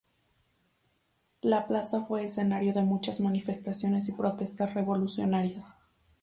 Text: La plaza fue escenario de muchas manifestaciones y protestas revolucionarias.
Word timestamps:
La 1.43 1.67
plaza 1.67 2.01
fue 2.03 2.23
escenario 2.23 2.73
de 2.73 2.81
muchas 2.81 3.19
manifestaciones 3.19 4.09
y 4.09 4.13
protestas 4.13 4.73
revolucionarias. 4.73 5.75